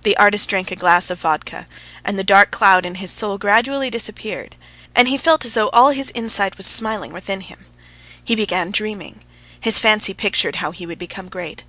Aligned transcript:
The 0.00 0.16
artist 0.16 0.48
drank 0.48 0.70
a 0.70 0.76
glass 0.76 1.10
of 1.10 1.20
vodka, 1.20 1.66
and 2.06 2.18
the 2.18 2.24
dark 2.24 2.50
cloud 2.50 2.86
in 2.86 2.94
his 2.94 3.10
soul 3.10 3.36
gradually 3.36 3.90
disappeared, 3.90 4.56
and 4.96 5.08
he 5.08 5.18
felt 5.18 5.44
as 5.44 5.52
though 5.52 5.68
all 5.74 5.90
his 5.90 6.08
inside 6.12 6.54
was 6.54 6.64
smiling 6.66 7.12
within 7.12 7.42
him. 7.42 7.66
He 8.24 8.34
began 8.34 8.70
dreaming.... 8.70 9.20
His 9.60 9.78
fancy 9.78 10.14
pictured 10.14 10.56
how 10.56 10.70
he 10.70 10.86
would 10.86 10.98
become 10.98 11.28
great. 11.28 11.64